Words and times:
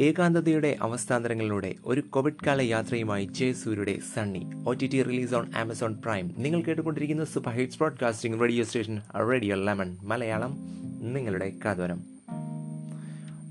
ഏകാന്തതയുടെ 0.00 0.76
അവസ്ഥാന്തരങ്ങളിലൂടെ 0.82 1.74
ഒരു 1.86 2.00
കോവിഡ് 2.00 2.46
കാല 2.46 2.60
യാത്രയുമായി 2.60 3.24
ജയസൂര്യയുടെ 3.24 3.98
Sunny. 4.14 4.50
O 4.66 4.72
T 4.72 4.86
T 4.86 5.02
release 5.02 5.34
on 5.34 5.50
Amazon 5.56 5.94
Prime. 5.94 6.34
നിങ്ങൾ 6.38 6.62
കേട്ടുകൊണ്ടിരിക്കുന്ന 6.62 7.24
super 7.24 7.52
hits 7.52 7.78
broadcasting 7.78 8.40
radio 8.40 8.64
station 8.64 9.00
radio 9.30 9.56
lemon 9.56 9.96
Malayalam 10.02 10.56
നിങ്ങളുടെ 11.00 11.52
കാതോരം. 11.64 12.04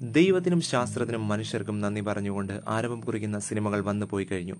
ദൈവത്തിനും 0.01 0.61
ശാസ്ത്രത്തിനും 0.61 1.27
മനുഷ്യർക്കും 1.27 1.81
നന്ദി 1.81 2.01
പറഞ്ഞുകൊണ്ട് 2.01 2.59
ആരംഭം 2.67 3.01
കുറിക്കുന്ന 3.01 3.39
സിനിമകൾ 3.39 3.81
വന്നു 3.81 4.05
പോയി 4.05 4.27
കഴിഞ്ഞു. 4.31 4.55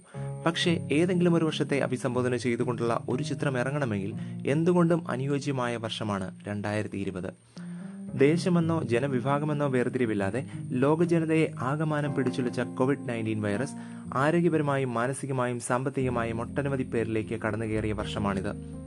പക്ഷേ 0.46 0.88
ഏതെങ്കിലും 0.92 1.36
ഒരു 1.36 1.46
വർഷത്തെ 1.46 1.80
അഭിസംബോധന 1.80 2.36
ചെയ്തുകൊണ്ടുള്ള 2.36 3.04
ഒരു 3.10 3.24
ചിത്രം 3.24 3.60
ഇറങ്ങണമെങ്കിൽ 3.60 4.14
എന്തുകൊണ്ടും 4.48 5.12
അനുയോജ്യമായ 5.12 5.78
വർഷമാണ് 5.78 6.36
രണ്ടായിരത്തി 6.48 6.98
ഇരുപത്. 6.98 7.34
ദേശമെന്നോ 8.16 8.84
ജനവിഭാഗമെന്നോ 8.84 9.68
വേർതിരിവില്ലാതെ 9.68 10.46
ലോക 10.70 11.04
ജനതയെ 11.04 11.48
ആകമാനം 11.60 12.16
പിടിച്ചുലച്ച 12.16 12.60
കോവിഡ് 12.60 13.10
നയന്റീൻ 13.10 13.42
വൈറസ് 13.42 13.74
ആരോഗ്യപരമായും 14.14 14.94
മാനസികമായും 14.94 15.60
സാമ്പത്തികമായും 15.60 16.42
ഒട്ടനവധി 16.42 16.84
പേരിലേക്ക് 16.84 17.40
കടന്നുകയറിയ 17.42 17.94
വർഷമാണിത്. 17.94 18.80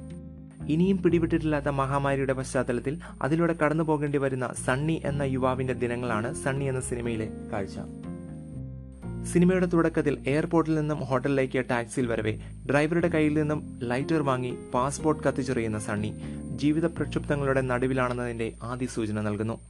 ഇനിയും 0.68 1.02
പിടിവിട്ടിട്ടില്ലാത്ത 1.02 1.66
മഹാമാരിയുടെ 1.66 2.32
പശ്ചാത്തലത്തിൽ 2.32 2.98
അതിലൂടെ 3.22 3.52
കടന്നു 3.52 3.84
പോകേണ്ടി 3.84 4.18
വരുന്ന 4.18 4.52
സണ്ണി 4.64 5.02
എന്ന 5.04 5.22
യുവാവിന്റെ 5.22 5.72
ദിനങ്ങളാണ് 5.72 6.34
സണ്ണി 6.34 6.64
എന്ന 6.64 6.80
സിനിമയിലെ 6.80 7.28
കാഴ്ച. 7.52 7.78
സിനിമയുടെ 9.32 9.66
തുടക്കത്തിൽ 9.66 10.18
എയർപോർട്ടിൽ 10.26 10.74
നിന്നും 10.74 11.00
ഹോട്ടലിലേക്ക് 11.00 11.64
ടാക്സിയിൽ 11.70 12.06
വരവേ 12.06 12.38
ഡ്രൈവറുടെ 12.70 13.08
കയ്യിൽ 13.08 13.34
നിന്നും 13.34 13.78
ലൈറ്റർ 13.82 14.22
വാങ്ങി 14.22 14.54
പാസ്പോർട്ട് 14.74 15.22
കത്തിച്ചെറിയുന്ന 15.22 15.78
സണ്ണി 15.78 16.12
ജീവിത 16.56 16.86
പ്രക്ഷുബ്ധങ്ങളുടെ 16.86 17.60
നടുവിലാണെന്നതിന്റെ 17.60 18.52
ആദ്യ 18.62 18.86
സൂചന 18.86 19.20
നൽകുന്നു. 19.20 19.60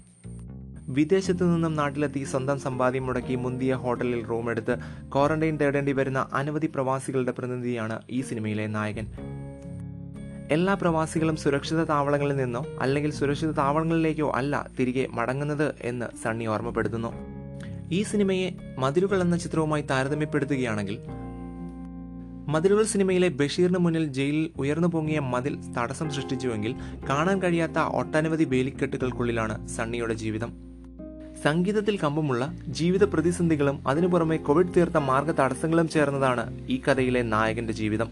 വിദേശത്തു 0.89 1.45
നിന്നും 1.45 1.77
നാട്ടിലെത്തി 1.77 2.25
സ്വന്തം 2.25 2.61
സമ്പാദ്യം 2.61 3.07
മുടക്കി 3.07 3.35
മുന്തിയ 3.35 3.75
ഹോട്ടലിൽ 3.75 4.27
റൂം 4.27 4.51
എടുത്ത് 4.51 4.77
ക്വാറന്റൈൻ 5.15 5.57
തേടേണ്ടി 5.57 5.93
വരുന്ന 5.93 6.29
അനവധി 6.33 6.67
പ്രവാസികളുടെ 6.75 7.31
പ്രതിനിധിയാണ് 7.31 8.01
ഈ 8.11 8.21
സിനിമയിലെ 8.21 8.67
നായകൻ. 8.67 9.07
എല്ലാ 10.51 10.75
പ്രവാസികളും 10.75 11.37
സുരക്ഷിത 11.37 11.85
താവളങ്ങളിൽ 11.85 12.37
നിന്നോ 12.37 12.67
അല്ലെങ്കിൽ 12.81 13.13
സുരക്ഷിത 13.13 13.51
താവളങ്ങളിലേക്കോ 13.51 14.31
അല്ല 14.31 14.69
തിരികെ 14.81 15.07
മടങ്ങുന്നത് 15.11 15.75
എന്ന് 15.81 16.07
സണ്ണി 16.25 16.45
ഓർമ്മപ്പെടുത്തുന്നു. 16.47 17.13
ഈ 17.93 18.03
സിനിമയെ 18.03 18.51
മതിലുകൾ 18.79 19.23
എന്ന 19.23 19.37
ചിത്രവുമായി 19.37 19.83
താരതമ്യപ്പെടുത്തുകയാണെങ്കിൽ 19.83 20.99
മതിലുകൾ 22.49 22.83
സിനിമയിലെ 22.83 23.29
ബഷീറിന് 23.29 23.79
മുന്നിൽ 23.79 24.07
ജയിലിൽ 24.07 24.51
ഉയർന്നു 24.59 24.89
പൊങ്ങിയ 24.89 25.19
മതിൽ 25.19 25.59
തടസ്സം 25.79 26.11
സൃഷ്ടിച്ചുവെങ്കിൽ 26.11 26.75
കാണാൻ 27.11 27.43
കഴിയാത്ത 27.43 27.79
ഒട്ടനവധി 27.79 28.45
വേലിക്കെട്ടുകൾക്കുള്ളിലാണ് 28.45 29.69
സണ്ണിയുടെ 29.69 30.15
ജീവിതം. 30.15 30.53
സംഗീതത്തിൽ 31.45 31.99
കമ്പമുള്ള 31.99 32.55
ജീവിത 32.69 33.05
പ്രതിസന്ധികളും 33.05 33.89
അതിനു 33.89 34.07
പുറമെ 34.07 34.37
കോവിഡ് 34.37 34.75
തീർത്ത 34.77 34.97
മാർഗ 34.97 35.31
തടസ്സങ്ങളും 35.31 35.89
ചേർന്നതാണ് 35.89 36.67
ഈ 36.69 36.81
കഥയിലെ 36.81 37.23
നായകന്റെ 37.23 37.73
ജീവിതം. 37.73 38.11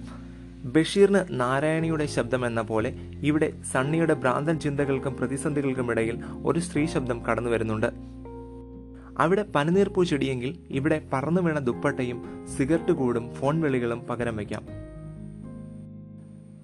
ബഷീറിന് 0.64 1.20
നാരായണിയുടെ 1.30 2.06
ശബ്ദം 2.06 2.46
എന്ന 2.46 2.60
പോലെ 2.60 2.94
ഇവിടെ 3.22 3.52
സണ്ണിയുടെ 3.72 4.14
ഭ്രാന്തൻ 4.14 4.58
ചിന്തകൾക്കും 4.58 5.14
പ്രതിസന്ധികൾക്കും 5.14 5.90
ഇടയിൽ 5.90 6.18
ഒരു 6.44 6.58
സ്ത്രീ 6.58 6.86
ശബ്ദം 6.86 7.26
കടന്നു 7.26 7.50
വരുന്നുണ്ട് 7.50 8.19
അവിടെ 9.20 9.42
പനിനീർപ്പൂ 9.42 10.04
ചെടിയെങ്കിൽ 10.04 10.58
ഇവിടെ 10.70 11.08
പറന്നു 11.12 11.40
വീണ 11.40 11.58
ദുപ്പട്ടയും 11.58 12.46
സിഗരറ്റ് 12.46 12.92
കൂടും 12.92 13.30
ഫോൺ 13.30 13.60
വിളികളും 13.60 14.00
പകരം 14.00 14.36
വയ്ക്കാം. 14.36 14.66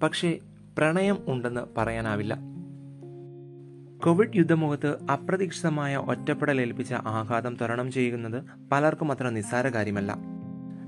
പക്ഷേ 0.03 0.39
പ്രണയം 0.77 1.17
ഉണ്ടെന്ന് 1.27 1.61
പറയാനാവില്ല. 1.77 2.37
കോവിഡ് 4.05 4.37
യുദ്ധമുഖത്ത് 4.37 5.05
അപ്രതീക്ഷിതമായ 5.11 5.97
ഒറ്റപ്പെടൽ 5.97 6.61
ഏൽപ്പിച്ച 6.61 6.93
ആഘാതം 6.93 7.57
തരണം 7.61 7.91
ചെയ്യുന്നത് 7.91 8.43
പലർക്കും 8.71 9.11
അത്ര 9.11 9.29
നിസ്സാര 9.29 9.67
കാര്യമല്ല. 9.67 10.17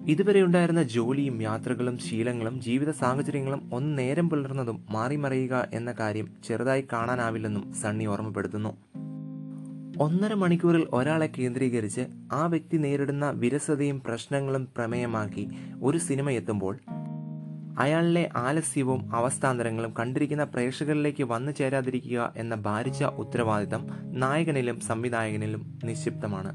ഇതുവരെ 0.07 0.41
ഉണ്ടായിരുന്ന 0.41 0.83
ജോലിയും 0.83 1.41
യാത്രകളും 1.41 1.97
ശീലങ്ങളും 1.97 2.61
ജീവിത 2.61 2.89
സാഹചര്യങ്ങളും 2.89 3.69
ഒന്ന് 3.73 3.97
നേരം 3.97 4.29
പുലർന്നതും 4.29 4.85
മാറിമറിയുക 4.89 5.67
എന്ന 5.73 5.91
കാര്യം 5.91 6.27
ചെറുതായി 6.43 6.87
കാണാനാവില്ലെന്നും 6.93 7.73
സണ്ണി 7.73 8.05
ഓർമ്മപ്പെടുത്തുന്നു. 8.05 8.77
ഒന്നര 9.99 10.33
മണിക്കൂറിൽ 10.33 10.87
ഒരാളെ 10.93 11.29
കേന്ദ്രീകരിച്ച് 11.39 12.01
ആ 12.31 12.45
വ്യക്തി 12.45 12.77
നേരിടുന്ന 12.77 13.29
വിരസതയും 13.29 14.01
പ്രശ്നങ്ങളും 14.01 14.67
പ്രമേയമാക്കി 14.77 15.49
ഒരു 15.81 15.97
സിനിമ 15.97 16.29
എത്തുമ്പോൾ 16.29 16.79
അയാളിലെ 17.79 18.29
ആലസ്യവും 18.35 19.15
അവസ്ഥാന്തരങ്ങളും 19.15 19.93
കണ്ടിരിക്കുന്ന 19.99 20.43
പ്രേക്ഷകരിലേക്ക് 20.43 21.23
വന്നു 21.23 21.51
ചേരാതിരിക്കുക 21.51 22.33
എന്ന 22.37 22.55
ഭാരിച്ച 22.55 23.03
ഉത്തരവാദിത്തം 23.03 23.87
നായകനിലും 24.03 24.79
സംവിധായകനിലും 24.79 25.79
നിക്ഷിപ്തമാണ്. 25.83 26.51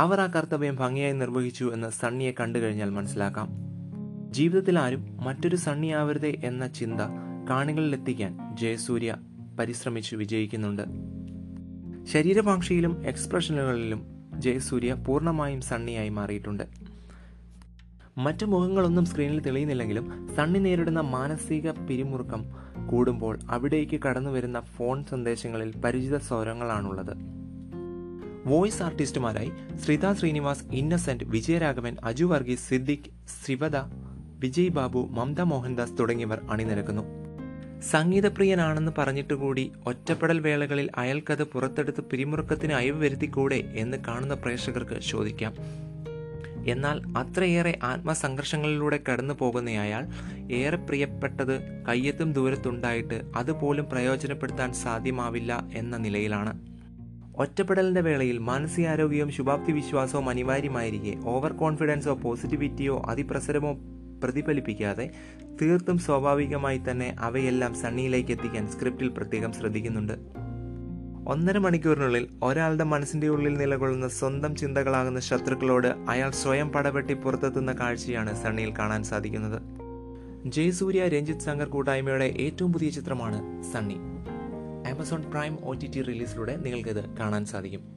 അവർ 0.00 0.20
ആ 0.20 0.26
കർത്തവ്യം 0.26 0.76
ഭംഗിയായി 0.76 1.12
നിർവഹിച്ചു 1.12 1.70
എന്ന് 1.74 1.90
സണ്ണിയെ 1.90 2.32
കണ്ടു 2.40 2.58
കഴിഞ്ഞാൽ 2.58 2.90
മനസ്സിലാക്കാം. 2.90 3.48
ജീവിതത്തിൽ 4.32 4.78
ആരും 4.78 5.16
മറ്റൊരു 5.24 5.56
സണ്ണിയാവരുതേ 5.56 6.40
എന്ന 6.44 6.66
ചിന്ത 6.66 7.00
കാണികളിലെത്തിക്കാൻ 7.50 8.56
ജയസൂര്യ 8.60 9.16
പരിശ്രമിച്ചു 9.58 10.16
വിജയിക്കുന്നുണ്ട്. 10.16 10.82
ശരീരഭാഷയിലും 12.06 13.06
എക്സ്പ്രഷനുകളിലും 13.06 14.06
ജയസൂര്യ 14.38 14.94
പൂർണമായും 14.94 15.60
സണ്ണിയായി 15.60 16.08
മാറിയിട്ടുണ്ട്. 16.08 16.62
മറ്റു 18.18 18.44
മുഖങ്ങളൊന്നും 18.44 19.04
സ്ക്രീനിൽ 19.04 19.40
തെളിയുന്നില്ലെങ്കിലും 19.40 20.28
സണ്ണി 20.36 20.58
നേരിടുന്ന 20.58 21.00
മാനസിക 21.00 21.70
പിരിമുറുക്കം 21.70 22.44
കൂടുമ്പോൾ 22.86 23.38
അവിടേക്ക് 23.50 24.00
കടന്നു 24.02 24.30
വരുന്ന 24.30 24.60
ഫോൺ 24.60 25.04
സന്ദേശങ്ങളിൽ 25.04 25.76
പരിചിത 25.76 26.16
സ്വരങ്ങളാണുള്ളത്. 26.16 27.16
വോയിസ് 28.46 28.82
ആർട്ടിസ്റ്റുമാരായി 28.82 29.52
ശ്രിത 29.76 30.12
ശ്രീനിവാസ് 30.12 30.64
ഇന്നസെന്റ് 30.72 31.24
വിജയരാഘവൻ 31.24 31.96
അജു 32.04 32.24
വർഗീസ് 32.24 32.68
സിദ്ദിഖ് 32.68 33.10
ശ്രിവദ 33.26 33.76
വിജയ് 34.38 34.68
ബാബു 34.68 35.08
മമത 35.10 35.40
മോഹൻദാസ് 35.40 35.98
തുടങ്ങിയവർ 35.98 36.40
അണിനിരക്കുന്നു. 36.50 37.23
സംഗീതപ്രിയനാണെന്ന് 37.90 38.92
പറഞ്ഞിട്ട് 38.98 39.34
കൂടി 39.34 39.72
ഒറ്റപ്പെടൽ 39.86 40.40
വേളകളിൽ 40.40 40.90
അയൽക്കഥ 40.96 41.42
പുറത്തെടുത്ത് 41.42 42.00
പിരിമുറുക്കത്തിന് 42.00 42.72
അയവ് 42.72 43.04
വരുത്തിക്കൂടെ 43.04 43.54
എന്ന് 43.54 43.96
കാണുന്ന 44.08 44.34
പ്രേക്ഷകർക്ക് 44.34 45.00
ചോദിക്കാം. 45.00 45.54
എന്നാൽ 46.66 47.02
അത്രയേറെ 47.18 47.78
ആത്മസംഘർഷങ്ങളിലൂടെ 47.82 49.00
കടന്നു 49.12 49.34
പോകുന്ന 49.34 49.70
അയാൾ 49.70 50.06
ഏറെ 50.52 50.76
പ്രിയപ്പെട്ടത് 50.76 51.84
കയ്യെത്തും 51.88 52.32
ദൂരത്തുണ്ടായിട്ട് 52.32 53.22
അതുപോലും 53.36 53.90
പ്രയോജനപ്പെടുത്താൻ 53.92 54.72
സാധ്യമാവില്ല 54.72 55.64
എന്ന 55.74 55.96
നിലയിലാണ്. 55.96 56.60
ഒറ്റപ്പെടലിന്റെ 57.36 58.00
വേളയിൽ 58.00 58.38
മാനസികാരോഗ്യവും 58.38 59.32
ശുഭാപ്തി 59.32 59.72
വിശ്വാസവും 59.72 60.28
അനിവാര്യമായിരിക്കെ 60.28 61.28
ഓവർ 61.28 61.52
കോൺഫിഡൻസോ 61.52 62.14
പോസിറ്റിവിറ്റിയോ 62.14 63.02
അതിപ്രസരമോ 63.06 63.78
പ്രതിഫലിപ്പിക്കാതെ 64.24 65.10
തീർത്തും 65.62 65.98
സ്വാഭാവികമായി 65.98 66.80
തന്നെ 66.90 67.16
അവയെല്ലാം 67.18 67.74
സണ്ണിയിലേക്ക് 67.74 68.32
എത്തിക്കാൻ 68.32 68.68
സ്ക്രിപ്റ്റിൽ 68.68 69.08
പ്രത്യേകം 69.08 69.52
ശ്രദ്ധിക്കുന്നുണ്ട്. 69.52 70.44
ഒന്നര 71.28 71.58
മണിക്കൂറിനുള്ളിൽ 71.58 72.28
ഒരാളുടെ 72.42 72.84
മനസ്സിന്റെ 72.84 73.28
ഉള്ളിൽ 73.28 73.58
നിലകൊള്ളുന്ന 73.58 74.08
സ്വന്തം 74.08 74.56
ചിന്തകളാകുന്ന 74.56 75.20
ശത്രുക്കളോട് 75.20 75.86
അയാൾ 76.08 76.30
സ്വയം 76.30 76.68
പടവെട്ടി 76.68 77.14
പുറത്തെത്തുന്ന 77.14 77.72
കാഴ്ചയാണ് 77.72 78.42
സണ്ണിയിൽ 78.42 78.72
കാണാൻ 78.78 79.02
സാധിക്കുന്നത്. 79.02 79.62
ജയസൂര്യ 80.46 81.08
രഞ്ജിത് 81.08 81.40
ശങ്കർ 81.40 81.66
കൂട്ടായ്മയുടെ 81.66 82.24
ഏറ്റവും 82.24 82.72
പുതിയ 82.72 82.90
ചിത്രമാണ് 82.90 83.62
Sunny. 83.72 83.94
Amazon 84.90 85.22
Prime 85.30 85.58
O 85.64 85.72
T 85.72 85.86
T 85.86 86.02
റിലീസിലൂടെ 86.02 86.56
നിങ്ങൾക്കിത് 86.56 87.16
കാണാൻ 87.16 87.44
സാധിക്കും. 87.44 87.93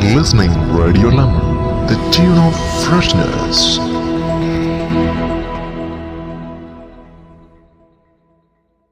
Are 0.00 0.14
listening 0.16 0.50
Radio 0.72 1.08
Lemon, 1.08 1.86
the 1.86 2.10
tune 2.10 2.38
of 2.38 2.54
freshness. 2.84 3.78